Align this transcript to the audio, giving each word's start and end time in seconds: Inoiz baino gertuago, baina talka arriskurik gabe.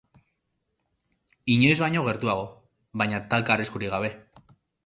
Inoiz 1.55 1.75
baino 1.85 2.05
gertuago, 2.09 2.49
baina 3.03 3.23
talka 3.35 3.57
arriskurik 3.59 3.97
gabe. 3.99 4.13